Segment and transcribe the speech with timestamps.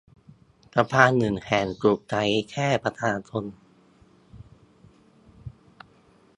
[0.75, 3.43] สะพานหนึ่งแห่งถูกใช้แค่ประชาชน